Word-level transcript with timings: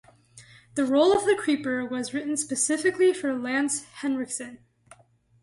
The 0.73 0.83
role 0.83 1.15
of 1.15 1.25
the 1.25 1.35
Creeper 1.39 1.85
was 1.85 2.11
written 2.11 2.35
specifically 2.35 3.13
for 3.13 3.37
Lance 3.37 3.83
Henriksen. 3.83 4.57